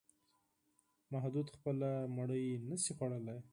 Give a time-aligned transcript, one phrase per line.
[1.11, 3.37] محمود خپله ډوډۍ نشي خوړلی